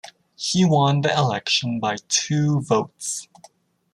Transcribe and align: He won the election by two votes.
He 0.35 0.65
won 0.65 1.01
the 1.01 1.15
election 1.15 1.79
by 1.79 1.97
two 2.09 2.61
votes. 2.61 3.27